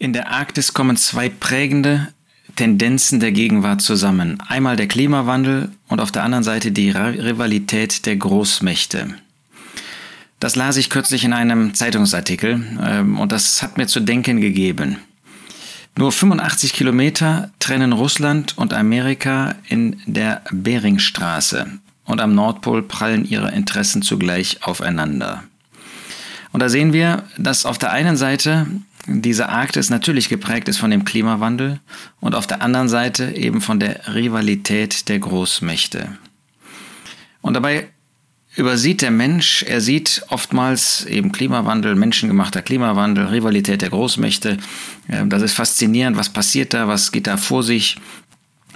In 0.00 0.14
der 0.14 0.30
Arktis 0.30 0.72
kommen 0.72 0.96
zwei 0.96 1.28
prägende 1.28 2.08
Tendenzen 2.56 3.20
der 3.20 3.32
Gegenwart 3.32 3.82
zusammen. 3.82 4.38
Einmal 4.48 4.76
der 4.76 4.88
Klimawandel 4.88 5.70
und 5.88 6.00
auf 6.00 6.10
der 6.10 6.24
anderen 6.24 6.42
Seite 6.42 6.72
die 6.72 6.90
Rivalität 6.90 8.06
der 8.06 8.16
Großmächte. 8.16 9.14
Das 10.38 10.56
las 10.56 10.78
ich 10.78 10.88
kürzlich 10.88 11.24
in 11.24 11.34
einem 11.34 11.74
Zeitungsartikel 11.74 12.64
ähm, 12.82 13.20
und 13.20 13.30
das 13.30 13.62
hat 13.62 13.76
mir 13.76 13.88
zu 13.88 14.00
denken 14.00 14.40
gegeben. 14.40 14.96
Nur 15.98 16.12
85 16.12 16.72
Kilometer 16.72 17.50
trennen 17.58 17.92
Russland 17.92 18.56
und 18.56 18.72
Amerika 18.72 19.54
in 19.68 20.00
der 20.06 20.42
Beringstraße 20.50 21.78
und 22.06 22.22
am 22.22 22.34
Nordpol 22.34 22.82
prallen 22.84 23.26
ihre 23.26 23.50
Interessen 23.50 24.00
zugleich 24.00 24.62
aufeinander. 24.62 25.44
Und 26.52 26.60
da 26.60 26.70
sehen 26.70 26.94
wir, 26.94 27.24
dass 27.36 27.66
auf 27.66 27.76
der 27.76 27.92
einen 27.92 28.16
Seite 28.16 28.66
diese 29.06 29.48
Arktis 29.48 29.90
natürlich 29.90 30.28
geprägt 30.28 30.68
ist 30.68 30.78
von 30.78 30.90
dem 30.90 31.04
Klimawandel 31.04 31.80
und 32.20 32.34
auf 32.34 32.46
der 32.46 32.62
anderen 32.62 32.88
Seite 32.88 33.34
eben 33.36 33.60
von 33.60 33.80
der 33.80 34.14
Rivalität 34.14 35.08
der 35.08 35.18
Großmächte. 35.18 36.18
Und 37.40 37.54
dabei 37.54 37.88
übersieht 38.56 39.02
der 39.02 39.10
Mensch, 39.10 39.62
er 39.62 39.80
sieht 39.80 40.22
oftmals 40.28 41.04
eben 41.06 41.32
Klimawandel, 41.32 41.94
menschengemachter 41.94 42.62
Klimawandel, 42.62 43.26
Rivalität 43.26 43.82
der 43.82 43.90
Großmächte. 43.90 44.58
Ähm, 45.08 45.30
das 45.30 45.42
ist 45.42 45.54
faszinierend, 45.54 46.16
was 46.16 46.28
passiert 46.28 46.74
da, 46.74 46.88
was 46.88 47.12
geht 47.12 47.26
da 47.26 47.36
vor 47.36 47.62
sich. 47.62 47.96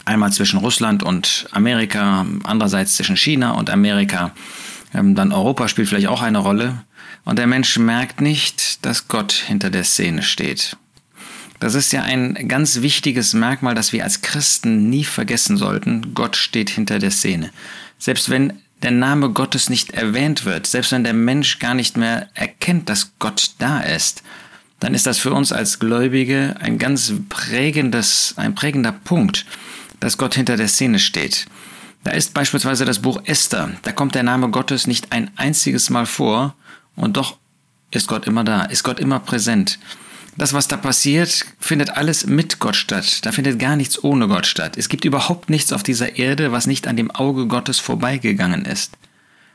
Einmal 0.06 0.32
zwischen 0.32 0.58
Russland 0.58 1.02
und 1.02 1.46
Amerika, 1.50 2.26
andererseits 2.42 2.96
zwischen 2.96 3.16
China 3.16 3.52
und 3.52 3.70
Amerika. 3.70 4.32
Ähm, 4.94 5.14
dann 5.14 5.32
Europa 5.32 5.68
spielt 5.68 5.88
vielleicht 5.88 6.08
auch 6.08 6.22
eine 6.22 6.38
Rolle. 6.38 6.84
Und 7.24 7.38
der 7.38 7.46
Mensch 7.46 7.78
merkt 7.78 8.20
nicht, 8.20 8.84
dass 8.84 9.08
Gott 9.08 9.32
hinter 9.32 9.70
der 9.70 9.84
Szene 9.84 10.22
steht. 10.22 10.76
Das 11.60 11.74
ist 11.74 11.92
ja 11.92 12.02
ein 12.02 12.48
ganz 12.48 12.82
wichtiges 12.82 13.32
Merkmal, 13.32 13.74
das 13.74 13.92
wir 13.92 14.04
als 14.04 14.22
Christen 14.22 14.90
nie 14.90 15.04
vergessen 15.04 15.56
sollten. 15.56 16.14
Gott 16.14 16.36
steht 16.36 16.70
hinter 16.70 16.98
der 16.98 17.10
Szene. 17.10 17.50
Selbst 17.98 18.28
wenn 18.28 18.60
der 18.82 18.90
Name 18.90 19.30
Gottes 19.30 19.70
nicht 19.70 19.92
erwähnt 19.92 20.44
wird, 20.44 20.66
selbst 20.66 20.92
wenn 20.92 21.04
der 21.04 21.14
Mensch 21.14 21.58
gar 21.58 21.74
nicht 21.74 21.96
mehr 21.96 22.28
erkennt, 22.34 22.90
dass 22.90 23.12
Gott 23.18 23.52
da 23.58 23.80
ist, 23.80 24.22
dann 24.80 24.92
ist 24.92 25.06
das 25.06 25.18
für 25.18 25.32
uns 25.32 25.52
als 25.52 25.78
Gläubige 25.78 26.56
ein 26.60 26.78
ganz 26.78 27.14
prägendes, 27.30 28.34
ein 28.36 28.54
prägender 28.54 28.92
Punkt, 28.92 29.46
dass 30.00 30.18
Gott 30.18 30.34
hinter 30.34 30.58
der 30.58 30.68
Szene 30.68 30.98
steht. 30.98 31.46
Da 32.04 32.12
ist 32.12 32.34
beispielsweise 32.34 32.84
das 32.84 33.00
Buch 33.00 33.22
Esther. 33.24 33.70
Da 33.82 33.92
kommt 33.92 34.14
der 34.14 34.22
Name 34.22 34.50
Gottes 34.50 34.86
nicht 34.86 35.12
ein 35.12 35.30
einziges 35.36 35.88
Mal 35.90 36.06
vor 36.06 36.54
und 36.96 37.16
doch 37.16 37.38
ist 37.90 38.08
Gott 38.08 38.26
immer 38.26 38.44
da, 38.44 38.62
ist 38.64 38.84
Gott 38.84 39.00
immer 39.00 39.20
präsent. 39.20 39.78
Das, 40.36 40.52
was 40.52 40.68
da 40.68 40.76
passiert, 40.76 41.46
findet 41.60 41.90
alles 41.90 42.26
mit 42.26 42.58
Gott 42.58 42.76
statt. 42.76 43.24
Da 43.24 43.32
findet 43.32 43.58
gar 43.58 43.76
nichts 43.76 44.02
ohne 44.02 44.28
Gott 44.28 44.46
statt. 44.46 44.76
Es 44.76 44.88
gibt 44.88 45.04
überhaupt 45.04 45.48
nichts 45.48 45.72
auf 45.72 45.82
dieser 45.82 46.16
Erde, 46.18 46.52
was 46.52 46.66
nicht 46.66 46.88
an 46.88 46.96
dem 46.96 47.10
Auge 47.10 47.46
Gottes 47.46 47.78
vorbeigegangen 47.78 48.64
ist. 48.64 48.92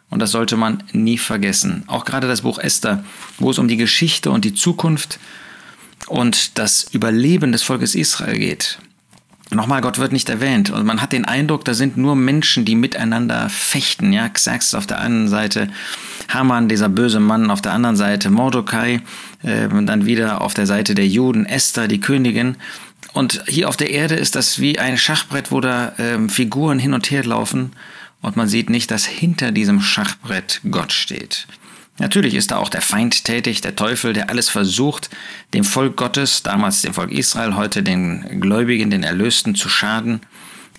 Und 0.09 0.19
das 0.19 0.31
sollte 0.31 0.57
man 0.57 0.83
nie 0.91 1.17
vergessen. 1.17 1.83
Auch 1.87 2.05
gerade 2.05 2.27
das 2.27 2.41
Buch 2.41 2.57
Esther, 2.57 3.03
wo 3.37 3.51
es 3.51 3.59
um 3.59 3.67
die 3.67 3.77
Geschichte 3.77 4.31
und 4.31 4.45
die 4.45 4.55
Zukunft 4.55 5.19
und 6.07 6.57
das 6.57 6.87
Überleben 6.93 7.51
des 7.51 7.61
Volkes 7.61 7.93
Israel 7.93 8.39
geht. 8.39 8.79
Nochmal, 9.51 9.81
Gott 9.81 9.97
wird 9.97 10.11
nicht 10.11 10.29
erwähnt. 10.29 10.69
Und 10.69 10.85
man 10.85 11.01
hat 11.01 11.11
den 11.11 11.25
Eindruck, 11.25 11.65
da 11.65 11.73
sind 11.73 11.97
nur 11.97 12.15
Menschen, 12.15 12.65
die 12.65 12.75
miteinander 12.75 13.49
fechten. 13.49 14.13
Ja, 14.13 14.29
Xerxes 14.29 14.75
auf 14.75 14.85
der 14.85 14.99
einen 14.99 15.27
Seite, 15.27 15.69
Haman, 16.27 16.69
dieser 16.69 16.89
böse 16.89 17.19
Mann 17.19 17.49
auf 17.49 17.61
der 17.61 17.73
anderen 17.73 17.95
Seite, 17.95 18.29
Mordecai, 18.29 19.01
äh, 19.43 19.67
dann 19.69 20.05
wieder 20.05 20.41
auf 20.41 20.53
der 20.53 20.67
Seite 20.67 20.93
der 20.93 21.07
Juden, 21.07 21.45
Esther, 21.45 21.87
die 21.87 21.99
Königin. 21.99 22.57
Und 23.13 23.43
hier 23.47 23.69
auf 23.69 23.77
der 23.77 23.89
Erde 23.89 24.15
ist 24.15 24.35
das 24.35 24.59
wie 24.59 24.77
ein 24.77 24.97
Schachbrett, 24.97 25.51
wo 25.51 25.61
da 25.61 25.93
äh, 25.97 26.29
Figuren 26.29 26.77
hin 26.77 26.93
und 26.93 27.09
her 27.09 27.25
laufen 27.25 27.71
und 28.21 28.35
man 28.35 28.47
sieht 28.47 28.69
nicht, 28.69 28.91
dass 28.91 29.05
hinter 29.05 29.51
diesem 29.51 29.81
Schachbrett 29.81 30.61
Gott 30.69 30.91
steht. 30.91 31.47
Natürlich 31.99 32.33
ist 32.33 32.51
da 32.51 32.57
auch 32.57 32.69
der 32.69 32.81
Feind 32.81 33.25
tätig, 33.25 33.59
der 33.61 33.75
Teufel, 33.75 34.13
der 34.13 34.29
alles 34.29 34.49
versucht, 34.49 35.09
dem 35.53 35.65
Volk 35.65 35.97
Gottes, 35.97 36.43
damals 36.43 36.81
dem 36.81 36.93
Volk 36.93 37.11
Israel, 37.11 37.55
heute 37.55 37.83
den 37.83 38.39
Gläubigen, 38.39 38.89
den 38.89 39.03
Erlösten 39.03 39.53
zu 39.53 39.67
schaden, 39.67 40.21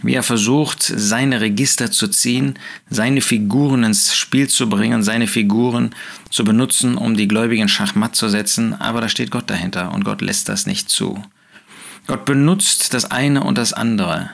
wie 0.03 0.15
er 0.15 0.23
versucht, 0.23 0.83
seine 0.83 1.43
Register 1.43 1.91
zu 1.91 2.09
ziehen, 2.09 2.59
seine 2.89 3.21
Figuren 3.21 3.85
ins 3.85 4.17
Spiel 4.17 4.49
zu 4.49 4.71
bringen, 4.71 5.03
seine 5.03 5.27
Figuren 5.27 5.95
zu 6.31 6.43
benutzen, 6.43 6.97
um 6.97 7.15
die 7.17 7.29
Gläubigen 7.29 7.69
schachmatt 7.69 8.17
zu 8.17 8.31
setzen, 8.31 8.73
aber 8.81 9.03
da 9.03 9.11
steht 9.11 9.31
Gott 9.31 9.51
dahinter 9.51 9.93
und 9.93 10.05
Gott 10.05 10.23
lässt 10.23 10.49
das 10.49 10.65
nicht 10.65 10.89
zu. 10.89 11.23
Gott 12.07 12.25
benutzt 12.25 12.95
das 12.95 13.11
eine 13.11 13.45
und 13.45 13.59
das 13.59 13.75
andere. 13.75 14.31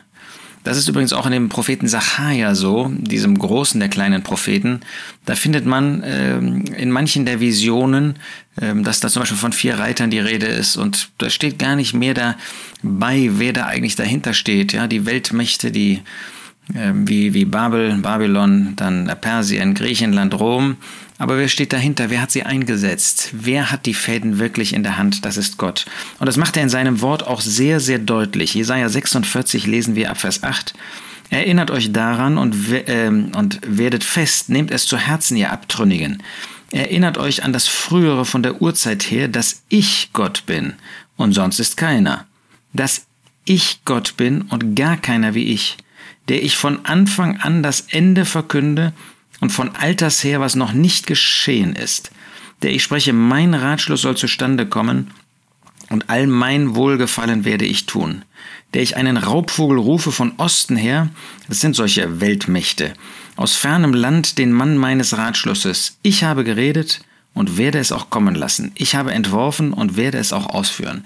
Das 0.67 0.77
ist 0.77 0.89
übrigens 0.89 1.13
auch 1.13 1.27
in 1.27 1.33
dem 1.33 1.49
Propheten 1.49 1.87
Sacharja 1.87 2.57
so, 2.57 2.91
diesem 2.93 3.39
großen 3.39 3.79
der 3.79 3.89
kleinen 3.89 4.25
Propheten. 4.25 4.81
Da 5.25 5.37
findet 5.37 5.65
man 5.65 6.03
ähm, 6.05 6.65
in 6.77 6.91
manchen 6.91 7.25
der 7.25 7.39
Visionen, 7.39 8.17
ähm, 8.61 8.83
dass 8.83 8.99
da 8.99 9.09
zum 9.09 9.23
Beispiel 9.23 9.39
von 9.39 9.53
vier 9.53 9.79
Reitern 9.79 10.11
die 10.11 10.19
Rede 10.19 10.47
ist 10.47 10.77
und 10.77 11.11
da 11.19 11.31
steht 11.31 11.61
gar 11.61 11.77
nicht 11.77 11.95
mehr 11.95 12.15
dabei, 12.15 13.31
wer 13.35 13.53
da 13.53 13.67
eigentlich 13.67 13.95
dahinter 13.95 14.35
steht. 14.35 14.73
Ja, 14.73 14.89
die 14.89 15.07
Weltmächte, 15.07 15.71
die 15.71 16.03
ähm, 16.75 17.07
wie, 17.07 17.33
wie 17.33 17.45
Babel, 17.45 17.99
Babylon, 17.99 18.73
dann 18.75 19.09
Persien, 19.21 19.75
Griechenland, 19.75 20.35
Rom. 20.35 20.79
Aber 21.19 21.39
wer 21.39 21.49
steht 21.49 21.73
dahinter? 21.73 22.11
Wer 22.11 22.21
hat 22.21 22.31
sie 22.31 22.43
eingesetzt? 22.43 23.31
Wer 23.33 23.71
hat 23.71 23.87
die 23.87 23.95
Fäden 23.95 24.39
wirklich 24.39 24.75
in 24.75 24.83
der 24.83 24.99
Hand? 24.99 25.25
Das 25.25 25.37
ist 25.37 25.57
Gott. 25.57 25.87
Und 26.19 26.27
das 26.27 26.37
macht 26.37 26.57
er 26.57 26.63
in 26.63 26.69
seinem 26.69 27.01
Wort 27.01 27.27
auch 27.27 27.41
sehr, 27.41 27.81
sehr 27.81 27.99
deutlich. 27.99 28.55
Jesaja 28.55 28.89
46 28.89 29.67
lesen 29.67 29.97
wir 29.97 30.11
ab 30.11 30.19
Vers 30.19 30.43
8. 30.43 30.75
Erinnert 31.31 31.71
euch 31.71 31.93
daran 31.93 32.39
und, 32.39 32.71
äh, 32.71 33.09
und 33.09 33.61
werdet 33.67 34.05
fest, 34.05 34.51
nehmt 34.51 34.71
es 34.71 34.87
zu 34.87 34.99
Herzen, 34.99 35.37
ihr 35.37 35.53
Abtrünnigen. 35.53 36.23
Erinnert 36.71 37.19
euch 37.19 37.43
an 37.45 37.53
das 37.53 37.67
Frühere 37.67 38.25
von 38.25 38.43
der 38.43 38.61
Urzeit 38.61 39.11
her, 39.11 39.29
dass 39.29 39.63
ich 39.69 40.11
Gott 40.13 40.45
bin 40.47 40.75
und 41.17 41.33
sonst 41.33 41.59
ist 41.59 41.77
keiner. 41.77 42.27
Dass 42.73 43.07
ich 43.45 43.81
Gott 43.85 44.17
bin 44.17 44.43
und 44.43 44.77
gar 44.77 44.97
keiner 44.97 45.35
wie 45.35 45.53
ich 45.53 45.79
der 46.29 46.43
ich 46.43 46.57
von 46.57 46.85
Anfang 46.85 47.39
an 47.39 47.63
das 47.63 47.81
Ende 47.81 48.25
verkünde 48.25 48.93
und 49.41 49.51
von 49.51 49.75
alters 49.77 50.23
her, 50.25 50.41
was 50.41 50.55
noch 50.55 50.73
nicht 50.73 51.07
geschehen 51.07 51.75
ist, 51.75 52.11
der 52.63 52.73
ich 52.73 52.83
spreche, 52.83 53.13
mein 53.13 53.55
Ratschluss 53.55 54.03
soll 54.03 54.17
zustande 54.17 54.67
kommen 54.67 55.11
und 55.91 56.09
all 56.09 56.27
mein 56.27 56.75
Wohlgefallen 56.75 57.45
werde 57.45 57.65
ich 57.65 57.87
tun, 57.87 58.25
der 58.75 58.83
ich 58.83 58.97
einen 58.97 59.17
Raubvogel 59.17 59.79
rufe 59.79 60.13
von 60.13 60.33
Osten 60.39 60.77
her, 60.77 61.11
das 61.49 61.61
sind 61.61 61.77
solche 61.77 62.21
Weltmächte, 62.21 62.95
aus 63.37 63.55
fernem 63.55 63.93
Land 63.93 64.39
den 64.39 64.53
Mann 64.53 64.77
meines 64.77 65.17
Ratschlusses, 65.17 65.99
ich 66.03 66.25
habe 66.25 66.45
geredet, 66.45 67.01
und 67.37 67.59
werde 67.59 67.79
es 67.79 67.93
auch 67.93 68.09
kommen 68.09 68.35
lassen. 68.35 68.73
Ich 68.77 68.95
habe 68.95 69.13
entworfen 69.13 69.75
und 69.75 69.99
werde 69.99 70.17
es 70.17 70.33
auch 70.33 70.47
ausführen. 70.47 71.05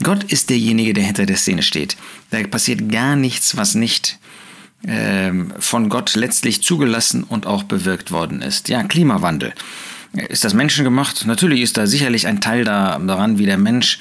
Gott 0.00 0.22
ist 0.22 0.48
derjenige, 0.48 0.92
der 0.92 1.02
hinter 1.02 1.26
der 1.26 1.36
Szene 1.36 1.64
steht. 1.64 1.96
Da 2.30 2.40
passiert 2.46 2.88
gar 2.92 3.16
nichts, 3.16 3.56
was 3.56 3.74
nicht 3.74 4.20
von 5.58 5.88
Gott 5.88 6.16
letztlich 6.16 6.62
zugelassen 6.62 7.22
und 7.22 7.46
auch 7.46 7.62
bewirkt 7.62 8.10
worden 8.10 8.42
ist. 8.42 8.68
Ja, 8.68 8.82
Klimawandel. 8.82 9.52
Ist 10.28 10.44
das 10.44 10.52
menschengemacht? 10.52 11.24
Natürlich 11.26 11.62
ist 11.62 11.78
da 11.78 11.86
sicherlich 11.86 12.26
ein 12.26 12.42
Teil 12.42 12.64
da, 12.64 12.98
daran, 12.98 13.38
wie 13.38 13.46
der 13.46 13.56
Mensch 13.56 13.98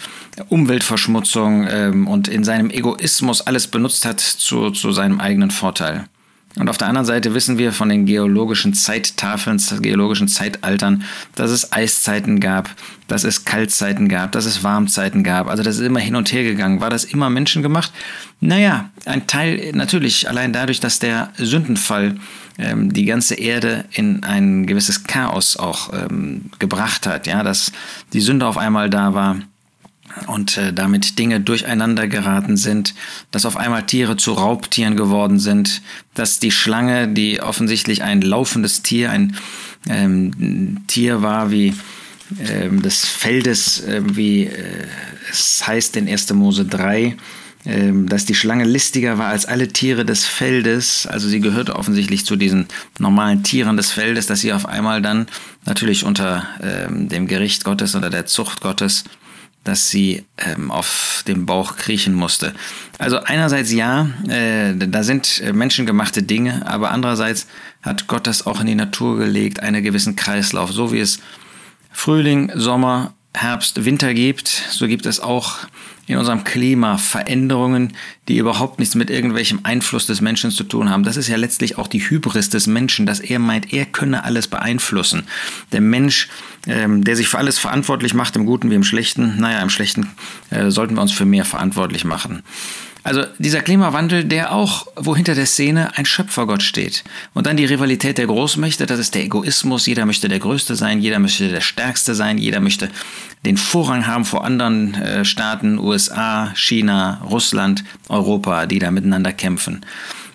Umweltverschmutzung 0.49 1.67
ähm, 1.69 2.07
und 2.07 2.27
in 2.27 2.43
seinem 2.43 2.69
Egoismus 2.69 3.41
alles 3.41 3.67
benutzt 3.67 4.05
hat 4.05 4.19
zu, 4.19 4.71
zu 4.71 4.91
seinem 4.91 5.21
eigenen 5.21 5.51
Vorteil. 5.51 6.05
Und 6.57 6.69
auf 6.69 6.77
der 6.77 6.87
anderen 6.87 7.05
Seite 7.05 7.33
wissen 7.33 7.57
wir 7.57 7.71
von 7.71 7.87
den 7.87 8.05
geologischen 8.05 8.73
Zeittafeln, 8.73 9.61
geologischen 9.81 10.27
Zeitaltern, 10.27 11.03
dass 11.35 11.49
es 11.49 11.71
Eiszeiten 11.71 12.41
gab, 12.41 12.69
dass 13.07 13.23
es 13.23 13.45
Kaltzeiten 13.45 14.09
gab, 14.09 14.33
dass 14.33 14.45
es 14.45 14.63
Warmzeiten 14.63 15.23
gab. 15.23 15.47
Also 15.47 15.63
das 15.63 15.77
ist 15.77 15.85
immer 15.85 16.01
hin 16.01 16.15
und 16.15 16.31
her 16.33 16.43
gegangen. 16.43 16.81
War 16.81 16.89
das 16.89 17.05
immer 17.05 17.29
menschengemacht? 17.29 17.93
Naja, 18.41 18.89
ein 19.05 19.27
Teil 19.27 19.71
natürlich 19.73 20.27
allein 20.27 20.51
dadurch, 20.51 20.81
dass 20.81 20.99
der 20.99 21.31
Sündenfall 21.37 22.17
ähm, 22.57 22.91
die 22.91 23.05
ganze 23.05 23.35
Erde 23.35 23.85
in 23.91 24.23
ein 24.23 24.65
gewisses 24.65 25.03
Chaos 25.05 25.55
auch 25.55 25.93
ähm, 25.93 26.51
gebracht 26.59 27.07
hat. 27.07 27.27
Ja, 27.27 27.43
dass 27.43 27.71
die 28.11 28.21
Sünde 28.21 28.45
auf 28.45 28.57
einmal 28.57 28.89
da 28.89 29.13
war 29.13 29.37
und 30.27 30.57
äh, 30.57 30.73
damit 30.73 31.19
Dinge 31.19 31.39
durcheinander 31.39 32.07
geraten 32.07 32.57
sind, 32.57 32.93
dass 33.31 33.45
auf 33.45 33.57
einmal 33.57 33.85
Tiere 33.85 34.17
zu 34.17 34.33
Raubtieren 34.33 34.95
geworden 34.95 35.39
sind, 35.39 35.81
dass 36.13 36.39
die 36.39 36.51
Schlange, 36.51 37.07
die 37.07 37.41
offensichtlich 37.41 38.03
ein 38.03 38.21
laufendes 38.21 38.81
Tier, 38.81 39.11
ein 39.11 39.35
ähm, 39.89 40.81
Tier 40.87 41.21
war 41.21 41.51
wie 41.51 41.73
ähm, 42.39 42.81
des 42.81 43.05
Feldes, 43.05 43.81
äh, 43.81 44.01
wie 44.03 44.45
äh, 44.45 44.85
es 45.29 45.65
heißt 45.65 45.95
in 45.97 46.07
1. 46.07 46.33
Mose 46.33 46.65
3, 46.65 47.15
äh, 47.65 47.91
dass 48.05 48.25
die 48.25 48.35
Schlange 48.35 48.63
listiger 48.63 49.17
war 49.17 49.27
als 49.27 49.45
alle 49.45 49.67
Tiere 49.67 50.05
des 50.05 50.25
Feldes, 50.25 51.07
also 51.07 51.27
sie 51.27 51.41
gehörte 51.41 51.75
offensichtlich 51.75 52.25
zu 52.25 52.35
diesen 52.35 52.67
normalen 52.99 53.43
Tieren 53.43 53.77
des 53.77 53.91
Feldes, 53.91 54.27
dass 54.27 54.41
sie 54.41 54.53
auf 54.53 54.65
einmal 54.65 55.01
dann 55.01 55.27
natürlich 55.65 56.05
unter 56.05 56.47
ähm, 56.61 57.09
dem 57.09 57.27
Gericht 57.27 57.63
Gottes, 57.63 57.95
unter 57.95 58.09
der 58.09 58.25
Zucht 58.25 58.61
Gottes, 58.61 59.03
dass 59.63 59.89
sie 59.89 60.25
ähm, 60.37 60.71
auf 60.71 61.23
dem 61.27 61.45
Bauch 61.45 61.75
kriechen 61.75 62.13
musste. 62.13 62.53
Also 62.97 63.19
einerseits 63.19 63.71
ja, 63.71 64.07
äh, 64.27 64.73
da 64.75 65.03
sind 65.03 65.41
äh, 65.41 65.53
menschengemachte 65.53 66.23
Dinge, 66.23 66.65
aber 66.65 66.91
andererseits 66.91 67.47
hat 67.81 68.07
Gott 68.07 68.25
das 68.27 68.45
auch 68.47 68.61
in 68.61 68.67
die 68.67 68.75
Natur 68.75 69.17
gelegt, 69.17 69.59
einen 69.61 69.83
gewissen 69.83 70.15
Kreislauf. 70.15 70.71
So 70.71 70.91
wie 70.91 70.99
es 70.99 71.19
Frühling, 71.91 72.51
Sommer, 72.55 73.13
Herbst, 73.33 73.85
Winter 73.85 74.13
gibt, 74.13 74.47
so 74.47 74.87
gibt 74.87 75.05
es 75.05 75.19
auch 75.19 75.59
in 76.07 76.17
unserem 76.17 76.43
Klima 76.43 76.97
Veränderungen, 76.97 77.93
die 78.27 78.37
überhaupt 78.37 78.79
nichts 78.79 78.95
mit 78.95 79.09
irgendwelchem 79.09 79.61
Einfluss 79.63 80.05
des 80.07 80.19
Menschen 80.19 80.51
zu 80.51 80.63
tun 80.63 80.89
haben. 80.89 81.03
Das 81.03 81.15
ist 81.15 81.29
ja 81.29 81.37
letztlich 81.37 81.77
auch 81.77 81.87
die 81.87 82.01
Hybris 82.01 82.49
des 82.49 82.67
Menschen, 82.67 83.05
dass 83.05 83.21
er 83.21 83.39
meint, 83.39 83.71
er 83.71 83.85
könne 83.85 84.25
alles 84.25 84.47
beeinflussen. 84.47 85.23
Der 85.71 85.79
Mensch, 85.79 86.27
ähm, 86.67 87.03
der 87.03 87.15
sich 87.15 87.29
für 87.29 87.37
alles 87.37 87.57
verantwortlich 87.57 88.13
macht, 88.13 88.35
im 88.35 88.45
Guten 88.45 88.69
wie 88.69 88.75
im 88.75 88.83
Schlechten, 88.83 89.39
naja, 89.39 89.61
im 89.61 89.69
Schlechten 89.69 90.11
äh, 90.49 90.69
sollten 90.69 90.95
wir 90.95 91.01
uns 91.01 91.13
für 91.13 91.25
mehr 91.25 91.45
verantwortlich 91.45 92.03
machen. 92.03 92.43
Also 93.03 93.23
dieser 93.39 93.61
Klimawandel, 93.61 94.25
der 94.25 94.53
auch, 94.53 94.85
wo 94.95 95.15
hinter 95.15 95.33
der 95.33 95.47
Szene 95.47 95.97
ein 95.97 96.05
Schöpfergott 96.05 96.61
steht. 96.61 97.03
Und 97.33 97.47
dann 97.47 97.57
die 97.57 97.65
Rivalität 97.65 98.19
der 98.19 98.27
Großmächte, 98.27 98.85
das 98.85 98.99
ist 98.99 99.15
der 99.15 99.23
Egoismus, 99.23 99.87
jeder 99.87 100.05
möchte 100.05 100.29
der 100.29 100.37
Größte 100.37 100.75
sein, 100.75 101.01
jeder 101.01 101.17
möchte 101.17 101.49
der 101.49 101.61
Stärkste 101.61 102.13
sein, 102.13 102.37
jeder 102.37 102.59
möchte 102.59 102.89
den 103.43 103.57
Vorrang 103.57 104.05
haben 104.05 104.23
vor 104.23 104.45
anderen 104.45 104.93
äh, 104.93 105.25
Staaten, 105.25 105.79
USA, 105.79 106.51
China, 106.55 107.21
Russland, 107.27 107.83
Europa, 108.07 108.67
die 108.67 108.77
da 108.77 108.91
miteinander 108.91 109.33
kämpfen. 109.33 109.83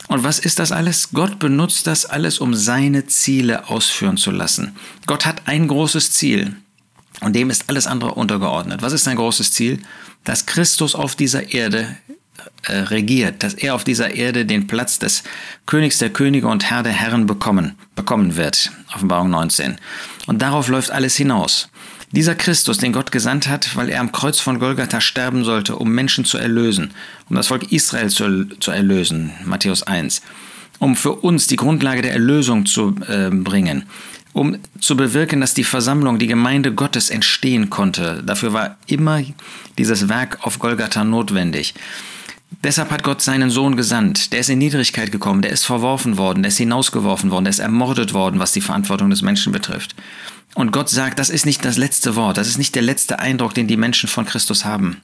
Und 0.08 0.24
was 0.24 0.40
ist 0.40 0.58
das 0.58 0.72
alles? 0.72 1.10
Gott 1.12 1.38
benutzt 1.38 1.86
das 1.86 2.04
alles, 2.04 2.38
um 2.38 2.54
seine 2.54 3.06
Ziele 3.06 3.68
ausführen 3.68 4.16
zu 4.16 4.30
lassen. 4.32 4.76
Gott 5.06 5.24
hat 5.24 5.42
ein 5.46 5.68
großes 5.68 6.12
Ziel. 6.12 6.56
Und 7.20 7.34
dem 7.34 7.50
ist 7.50 7.68
alles 7.68 7.86
andere 7.86 8.14
untergeordnet. 8.14 8.82
Was 8.82 8.92
ist 8.92 9.04
sein 9.04 9.16
großes 9.16 9.52
Ziel? 9.52 9.80
Dass 10.24 10.46
Christus 10.46 10.94
auf 10.94 11.14
dieser 11.16 11.52
Erde 11.52 11.96
äh, 12.66 12.72
regiert, 12.78 13.42
dass 13.42 13.54
er 13.54 13.74
auf 13.74 13.84
dieser 13.84 14.14
Erde 14.14 14.44
den 14.44 14.66
Platz 14.66 14.98
des 14.98 15.22
Königs 15.66 15.98
der 15.98 16.10
Könige 16.10 16.48
und 16.48 16.68
Herr 16.68 16.82
der 16.82 16.92
Herren 16.92 17.26
bekommen, 17.26 17.76
bekommen 17.94 18.36
wird. 18.36 18.72
Offenbarung 18.94 19.30
19. 19.30 19.76
Und 20.26 20.42
darauf 20.42 20.68
läuft 20.68 20.90
alles 20.90 21.16
hinaus. 21.16 21.68
Dieser 22.12 22.34
Christus, 22.34 22.78
den 22.78 22.92
Gott 22.92 23.12
gesandt 23.12 23.48
hat, 23.48 23.76
weil 23.76 23.88
er 23.88 24.00
am 24.00 24.12
Kreuz 24.12 24.40
von 24.40 24.58
Golgatha 24.58 25.00
sterben 25.00 25.44
sollte, 25.44 25.76
um 25.76 25.90
Menschen 25.90 26.24
zu 26.24 26.38
erlösen, 26.38 26.92
um 27.28 27.36
das 27.36 27.48
Volk 27.48 27.72
Israel 27.72 28.08
zu, 28.10 28.46
zu 28.58 28.70
erlösen, 28.70 29.32
Matthäus 29.44 29.82
1, 29.82 30.22
um 30.78 30.96
für 30.96 31.12
uns 31.12 31.46
die 31.46 31.56
Grundlage 31.56 32.02
der 32.02 32.12
Erlösung 32.12 32.64
zu 32.64 32.94
äh, 33.08 33.30
bringen, 33.30 33.84
um 34.32 34.56
zu 34.80 34.96
bewirken, 34.96 35.40
dass 35.40 35.54
die 35.54 35.64
Versammlung, 35.64 36.18
die 36.18 36.26
Gemeinde 36.26 36.72
Gottes 36.74 37.10
entstehen 37.10 37.70
konnte. 37.70 38.22
Dafür 38.24 38.52
war 38.52 38.76
immer 38.86 39.22
dieses 39.78 40.08
Werk 40.08 40.38
auf 40.42 40.58
Golgatha 40.58 41.04
notwendig. 41.04 41.74
Deshalb 42.62 42.90
hat 42.90 43.02
Gott 43.02 43.22
seinen 43.22 43.50
Sohn 43.50 43.76
gesandt. 43.76 44.32
Der 44.32 44.40
ist 44.40 44.48
in 44.48 44.58
Niedrigkeit 44.58 45.12
gekommen, 45.12 45.42
der 45.42 45.50
ist 45.50 45.66
verworfen 45.66 46.16
worden, 46.16 46.42
der 46.42 46.48
ist 46.48 46.58
hinausgeworfen 46.58 47.30
worden, 47.30 47.44
der 47.44 47.50
ist 47.50 47.58
ermordet 47.58 48.12
worden, 48.12 48.40
was 48.40 48.52
die 48.52 48.60
Verantwortung 48.60 49.10
des 49.10 49.22
Menschen 49.22 49.52
betrifft. 49.52 49.94
Und 50.54 50.72
Gott 50.72 50.88
sagt, 50.88 51.18
das 51.18 51.28
ist 51.28 51.44
nicht 51.44 51.64
das 51.64 51.76
letzte 51.76 52.16
Wort, 52.16 52.36
das 52.36 52.48
ist 52.48 52.58
nicht 52.58 52.74
der 52.74 52.82
letzte 52.82 53.18
Eindruck, 53.18 53.54
den 53.54 53.66
die 53.66 53.76
Menschen 53.76 54.08
von 54.08 54.24
Christus 54.24 54.64
haben 54.64 55.02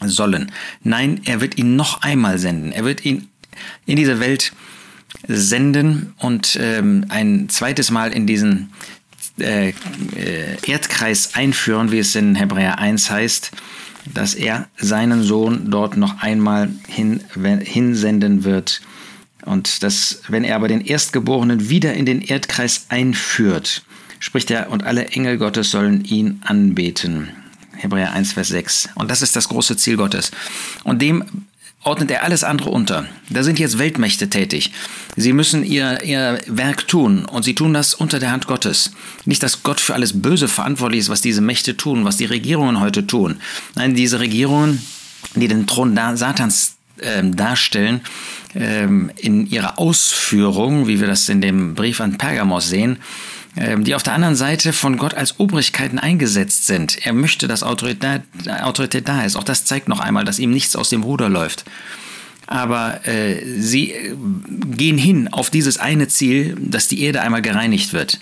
sollen. 0.00 0.52
Nein, 0.82 1.20
er 1.24 1.40
wird 1.40 1.58
ihn 1.58 1.76
noch 1.76 2.02
einmal 2.02 2.38
senden. 2.38 2.72
Er 2.72 2.84
wird 2.84 3.04
ihn 3.04 3.28
in 3.84 3.96
diese 3.96 4.20
Welt 4.20 4.52
senden 5.26 6.14
und 6.18 6.58
ähm, 6.60 7.06
ein 7.08 7.48
zweites 7.48 7.90
Mal 7.90 8.12
in 8.12 8.26
diesen 8.26 8.72
äh, 9.38 9.70
äh 9.70 10.56
Erdkreis 10.66 11.34
einführen, 11.34 11.90
wie 11.90 11.98
es 11.98 12.14
in 12.14 12.34
Hebräer 12.34 12.78
1 12.78 13.10
heißt 13.10 13.52
dass 14.14 14.34
er 14.34 14.68
seinen 14.76 15.22
Sohn 15.22 15.70
dort 15.70 15.96
noch 15.96 16.22
einmal 16.22 16.68
hin, 16.88 17.20
hinsenden 17.34 18.44
wird. 18.44 18.80
Und 19.44 19.82
dass, 19.82 20.22
wenn 20.28 20.44
er 20.44 20.56
aber 20.56 20.68
den 20.68 20.80
Erstgeborenen 20.80 21.68
wieder 21.68 21.94
in 21.94 22.06
den 22.06 22.20
Erdkreis 22.20 22.86
einführt, 22.88 23.82
spricht 24.18 24.50
er, 24.50 24.70
und 24.70 24.84
alle 24.84 25.08
Engel 25.08 25.38
Gottes 25.38 25.70
sollen 25.70 26.04
ihn 26.04 26.40
anbeten. 26.44 27.30
Hebräer 27.76 28.12
1, 28.12 28.32
Vers 28.32 28.48
6. 28.48 28.88
Und 28.94 29.10
das 29.10 29.22
ist 29.22 29.36
das 29.36 29.48
große 29.48 29.76
Ziel 29.76 29.96
Gottes. 29.96 30.30
Und 30.82 31.02
dem 31.02 31.45
ordnet 31.86 32.10
er 32.10 32.24
alles 32.24 32.44
andere 32.44 32.70
unter. 32.70 33.06
Da 33.30 33.42
sind 33.42 33.58
jetzt 33.58 33.78
Weltmächte 33.78 34.28
tätig. 34.28 34.72
Sie 35.16 35.32
müssen 35.32 35.64
ihr, 35.64 36.02
ihr 36.02 36.40
Werk 36.46 36.88
tun 36.88 37.24
und 37.24 37.44
sie 37.44 37.54
tun 37.54 37.72
das 37.72 37.94
unter 37.94 38.18
der 38.18 38.32
Hand 38.32 38.46
Gottes. 38.46 38.92
Nicht, 39.24 39.42
dass 39.42 39.62
Gott 39.62 39.80
für 39.80 39.94
alles 39.94 40.20
Böse 40.20 40.48
verantwortlich 40.48 41.00
ist, 41.00 41.08
was 41.08 41.20
diese 41.20 41.40
Mächte 41.40 41.76
tun, 41.76 42.04
was 42.04 42.16
die 42.16 42.24
Regierungen 42.24 42.80
heute 42.80 43.06
tun. 43.06 43.36
Nein, 43.76 43.94
diese 43.94 44.20
Regierungen, 44.20 44.82
die 45.36 45.48
den 45.48 45.66
Thron 45.66 45.96
Satans 46.16 46.76
äh, 46.98 47.22
darstellen, 47.22 48.00
äh, 48.54 48.84
in 48.84 49.46
ihrer 49.46 49.78
Ausführung, 49.78 50.88
wie 50.88 51.00
wir 51.00 51.06
das 51.06 51.28
in 51.28 51.40
dem 51.40 51.74
Brief 51.74 52.00
an 52.00 52.18
Pergamos 52.18 52.68
sehen, 52.68 52.92
ähm, 52.92 53.02
die 53.56 53.94
auf 53.94 54.02
der 54.02 54.12
anderen 54.12 54.36
Seite 54.36 54.72
von 54.72 54.98
Gott 54.98 55.14
als 55.14 55.40
Obrigkeiten 55.40 55.98
eingesetzt 55.98 56.66
sind. 56.66 57.06
Er 57.06 57.12
möchte, 57.12 57.48
dass 57.48 57.62
Autorität, 57.62 58.22
Autorität 58.62 59.08
da 59.08 59.22
ist. 59.22 59.36
Auch 59.36 59.44
das 59.44 59.64
zeigt 59.64 59.88
noch 59.88 60.00
einmal, 60.00 60.24
dass 60.24 60.38
ihm 60.38 60.50
nichts 60.50 60.76
aus 60.76 60.90
dem 60.90 61.02
Ruder 61.02 61.28
läuft. 61.28 61.64
Aber 62.46 63.06
äh, 63.06 63.42
sie 63.58 63.92
äh, 63.92 64.14
gehen 64.76 64.98
hin 64.98 65.28
auf 65.28 65.50
dieses 65.50 65.78
eine 65.78 66.08
Ziel, 66.08 66.56
dass 66.60 66.86
die 66.88 67.00
Erde 67.00 67.20
einmal 67.22 67.42
gereinigt 67.42 67.92
wird. 67.92 68.20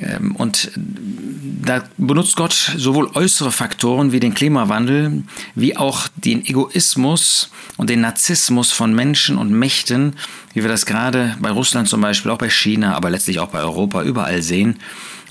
Ähm, 0.00 0.36
und 0.36 0.70
da 0.74 1.84
benutzt 1.96 2.36
Gott 2.36 2.72
sowohl 2.76 3.10
äußere 3.14 3.52
Faktoren 3.52 4.12
wie 4.12 4.20
den 4.20 4.34
Klimawandel, 4.34 5.22
wie 5.54 5.76
auch 5.76 6.08
den 6.16 6.44
Egoismus 6.44 7.50
und 7.76 7.90
den 7.90 8.00
Narzissmus 8.00 8.72
von 8.72 8.94
Menschen 8.94 9.36
und 9.36 9.50
Mächten, 9.50 10.16
wie 10.54 10.62
wir 10.62 10.68
das 10.68 10.86
gerade 10.86 11.36
bei 11.40 11.50
Russland 11.50 11.88
zum 11.88 12.00
Beispiel, 12.00 12.30
auch 12.30 12.38
bei 12.38 12.50
China, 12.50 12.94
aber 12.94 13.10
letztlich 13.10 13.40
auch 13.40 13.48
bei 13.48 13.60
Europa 13.60 14.02
überall 14.02 14.42
sehen. 14.42 14.78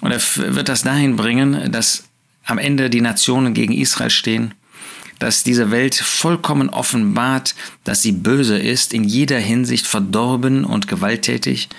Und 0.01 0.11
er 0.11 0.21
wird 0.53 0.69
das 0.69 0.83
dahin 0.83 1.15
bringen, 1.15 1.71
dass 1.71 2.05
am 2.45 2.57
Ende 2.57 2.89
die 2.89 3.01
Nationen 3.01 3.53
gegen 3.53 3.73
Israel 3.73 4.09
stehen, 4.09 4.53
dass 5.19 5.43
diese 5.43 5.71
Welt 5.71 5.95
vollkommen 5.95 6.69
offenbart, 6.69 7.55
dass 7.83 8.03
sie 8.03 8.11
böse 8.11 8.57
ist, 8.57 8.93
in 8.93 9.03
jeder 9.03 9.39
Hinsicht 9.39 9.87
verdorben 9.87 10.63
und 10.63 10.87
gewalttätig 10.87 11.69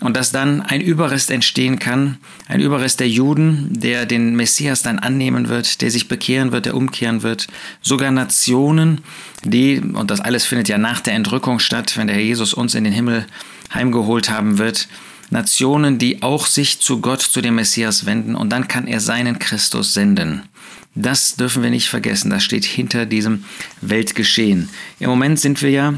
und 0.00 0.16
dass 0.16 0.30
dann 0.30 0.60
ein 0.60 0.80
Überrest 0.80 1.30
entstehen 1.30 1.78
kann, 1.78 2.18
ein 2.46 2.60
Überrest 2.60 3.00
der 3.00 3.08
Juden, 3.08 3.68
der 3.72 4.06
den 4.06 4.36
Messias 4.36 4.82
dann 4.82 4.98
annehmen 4.98 5.48
wird, 5.48 5.80
der 5.80 5.90
sich 5.90 6.08
bekehren 6.08 6.52
wird, 6.52 6.66
der 6.66 6.76
umkehren 6.76 7.22
wird, 7.22 7.48
sogar 7.82 8.10
Nationen, 8.10 9.00
die, 9.44 9.80
und 9.80 10.10
das 10.10 10.20
alles 10.20 10.46
findet 10.46 10.68
ja 10.68 10.78
nach 10.78 11.00
der 11.00 11.14
Entrückung 11.14 11.58
statt, 11.58 11.96
wenn 11.96 12.06
der 12.06 12.16
Herr 12.16 12.22
Jesus 12.22 12.54
uns 12.54 12.74
in 12.74 12.84
den 12.84 12.92
Himmel 12.92 13.26
heimgeholt 13.74 14.30
haben 14.30 14.58
wird, 14.58 14.88
Nationen, 15.30 15.98
die 15.98 16.22
auch 16.22 16.46
sich 16.46 16.80
zu 16.80 17.00
Gott, 17.00 17.20
zu 17.20 17.40
dem 17.40 17.56
Messias 17.56 18.06
wenden, 18.06 18.34
und 18.34 18.50
dann 18.50 18.68
kann 18.68 18.86
er 18.86 19.00
seinen 19.00 19.38
Christus 19.38 19.94
senden. 19.94 20.42
Das 20.94 21.36
dürfen 21.36 21.62
wir 21.62 21.70
nicht 21.70 21.88
vergessen, 21.88 22.30
das 22.30 22.42
steht 22.42 22.64
hinter 22.64 23.06
diesem 23.06 23.44
Weltgeschehen. 23.80 24.68
Im 24.98 25.10
Moment 25.10 25.38
sind 25.38 25.62
wir 25.62 25.70
ja 25.70 25.94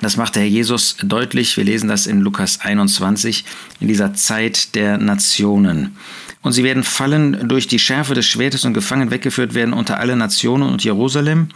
das 0.00 0.16
macht 0.16 0.34
der 0.34 0.42
Herr 0.42 0.48
Jesus 0.48 0.96
deutlich. 1.02 1.56
Wir 1.56 1.64
lesen 1.64 1.88
das 1.88 2.06
in 2.06 2.20
Lukas 2.20 2.60
21, 2.60 3.44
in 3.80 3.88
dieser 3.88 4.14
Zeit 4.14 4.74
der 4.74 4.96
Nationen. 4.96 5.96
Und 6.42 6.52
sie 6.52 6.64
werden 6.64 6.84
fallen 6.84 7.48
durch 7.48 7.66
die 7.66 7.78
Schärfe 7.78 8.14
des 8.14 8.26
Schwertes 8.26 8.64
und 8.64 8.72
gefangen 8.72 9.10
weggeführt 9.10 9.52
werden 9.54 9.74
unter 9.74 9.98
alle 9.98 10.16
Nationen 10.16 10.70
und 10.70 10.82
Jerusalem 10.82 11.48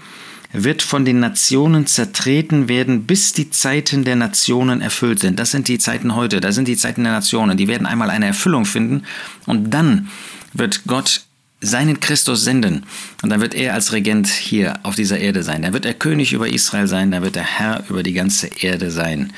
wird 0.52 0.83
von 0.83 1.04
den 1.04 1.19
Nationen 1.19 1.87
zertreten 1.87 2.69
werden, 2.69 3.07
bis 3.07 3.33
die 3.33 3.50
Zeiten 3.50 4.04
der 4.04 4.14
Nationen 4.14 4.83
erfüllt 4.83 5.19
sind. 5.19 5.38
Das 5.40 5.50
sind 5.50 5.66
die 5.66 5.78
Zeiten 5.78 6.14
heute, 6.14 6.40
das 6.40 6.54
sind 6.54 6.69
die 6.69 6.76
Zeiten 6.76 7.02
der 7.02 7.12
Nationen. 7.12 7.57
Die 7.57 7.66
werden 7.66 7.87
einmal 7.87 8.11
eine 8.11 8.26
Erfüllung 8.26 8.66
finden 8.66 9.02
und 9.47 9.71
dann 9.71 10.11
wird 10.52 10.83
Gott 10.87 11.23
seinen 11.64 12.00
Christus 12.00 12.44
senden. 12.44 12.85
Und 13.23 13.30
dann 13.30 13.40
wird 13.40 13.54
er 13.54 13.75
als 13.75 13.92
Regent 13.92 14.28
hier 14.28 14.75
auf 14.83 14.94
dieser 14.94 15.18
Erde 15.18 15.42
sein. 15.42 15.62
Dann 15.62 15.73
wird 15.73 15.87
er 15.87 15.94
König 15.94 16.33
über 16.33 16.49
Israel 16.49 16.87
sein, 16.87 17.11
dann 17.11 17.23
wird 17.23 17.37
er 17.37 17.44
Herr 17.44 17.85
über 17.88 18.02
die 18.02 18.12
ganze 18.12 18.49
Erde 18.61 18.90
sein. 18.90 19.33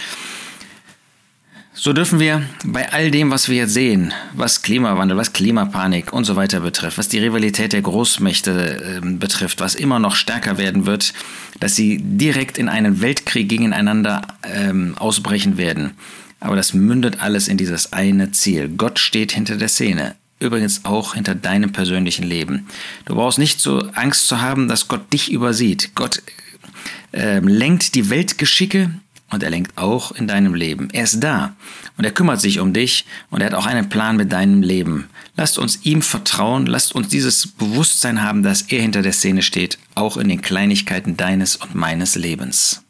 So 1.79 1.93
dürfen 1.93 2.19
wir 2.19 2.43
bei 2.65 2.91
all 2.91 3.11
dem, 3.11 3.31
was 3.31 3.51
wir 3.51 3.57
jetzt 3.57 3.75
sehen, 3.75 4.15
was 4.33 4.63
Klimawandel, 4.63 5.19
was 5.19 5.35
Klimapanik 5.35 6.11
und 6.11 6.25
so 6.25 6.35
weiter 6.35 6.61
betrifft, 6.61 6.97
was 6.97 7.09
die 7.09 7.19
Rivalität 7.19 7.75
der 7.75 7.83
Großmächte 7.83 9.01
äh, 9.05 9.07
betrifft, 9.07 9.61
was 9.61 9.75
immer 9.75 9.99
noch 9.99 10.17
stärker 10.17 10.57
werden 10.57 10.87
wird, 10.87 11.13
dass 11.61 11.77
sie 11.77 11.99
direkt 12.03 12.57
in 12.57 12.71
einen 12.71 13.03
Weltkrieg 13.03 13.51
gegeneinander 13.51 14.23
ähm, 14.43 14.95
ausbrechen 14.99 15.59
werden. 15.59 15.93
Aber 16.41 16.57
das 16.57 16.73
mündet 16.73 17.21
alles 17.21 17.47
in 17.47 17.59
dieses 17.59 17.93
eine 17.93 18.33
Ziel. 18.33 18.69
Gott 18.69 18.99
steht 18.99 19.33
hinter 19.33 19.57
der 19.57 19.69
Szene 19.69 20.15
übrigens 20.39 20.85
auch 20.85 21.15
hinter 21.15 21.35
deinem 21.35 21.73
persönlichen 21.73 22.25
Leben. 22.25 22.67
Du 23.05 23.15
brauchst 23.15 23.39
nicht 23.39 23.61
so 23.61 23.79
Angst 23.95 24.29
zu 24.29 24.41
haben, 24.41 24.69
dass 24.69 24.89
Gott 24.89 25.13
dich 25.13 25.31
übersieht. 25.33 25.93
Gott 25.95 26.23
äh, 27.13 27.39
lenkt 27.41 27.95
die 27.95 28.11
Weltgeschicke 28.11 28.91
und 29.31 29.43
er 29.43 29.51
lenkt 29.51 29.77
auch 29.77 30.13
in 30.13 30.29
deinem 30.29 30.55
Leben. 30.55 30.89
Er 30.93 31.05
ist 31.05 31.21
da 31.21 31.57
und 31.97 32.05
er 32.05 32.13
kümmert 32.13 32.41
sich 32.41 32.61
um 32.61 32.73
dich 32.73 33.07
und 33.31 33.41
er 33.41 33.49
hat 33.49 33.55
auch 33.55 33.67
einen 33.67 33.89
Plan 33.89 34.17
mit 34.17 34.33
deinem 34.33 34.63
Leben. 34.63 35.09
Lasst 35.37 35.59
uns 35.59 35.85
ihm 35.85 36.03
vertrauen, 36.03 36.67
lasst 36.67 36.95
uns 36.95 37.09
dieses 37.09 37.47
Bewusstsein 37.47 38.23
haben, 38.23 38.43
dass 38.43 38.63
er 38.63 38.81
hinter 38.81 39.03
der 39.03 39.13
Szene 39.13 39.43
steht, 39.43 39.79
auch 39.95 40.17
in 40.17 40.29
den 40.29 40.43
Kleinigkeiten 40.43 41.17
deines 41.17 41.57
und 41.57 41.75
meines 41.75 42.15
Lebens. 42.15 42.86